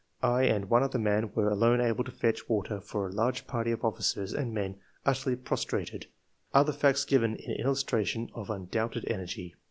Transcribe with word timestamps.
I 0.23 0.45
and 0.45 0.67
one 0.67 0.81
other 0.81 0.97
man 0.97 1.31
were 1.35 1.51
alone 1.51 1.79
able 1.79 2.03
to 2.05 2.09
fetch 2.11 2.49
water 2.49 2.81
for 2.81 3.05
a 3.07 3.11
large 3.11 3.45
party 3.45 3.71
of 3.71 3.85
officers 3.85 4.33
and 4.33 4.51
men 4.51 4.79
utterly 5.05 5.35
prostrated 5.35 6.07
[other 6.55 6.73
facts 6.73 7.05
given 7.05 7.35
in 7.35 7.59
illus 7.63 7.83
tration 7.83 8.31
of 8.33 8.49
undoubted 8.49 9.05
energy. 9.11 9.53